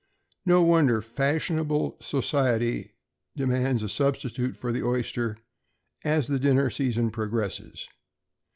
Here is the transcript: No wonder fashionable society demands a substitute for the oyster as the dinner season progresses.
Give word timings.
No 0.47 0.63
wonder 0.63 0.99
fashionable 0.99 1.97
society 2.01 2.95
demands 3.35 3.83
a 3.83 3.87
substitute 3.87 4.57
for 4.57 4.71
the 4.71 4.83
oyster 4.83 5.37
as 6.03 6.25
the 6.25 6.39
dinner 6.39 6.71
season 6.71 7.11
progresses. 7.11 7.87